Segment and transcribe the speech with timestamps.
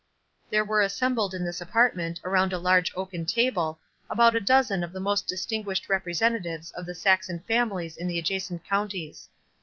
[0.49, 4.93] There were assembled in this apartment, around a large oaken table, about a dozen of
[4.93, 9.29] the most distinguished representatives of the Saxon families in the adjacent counties.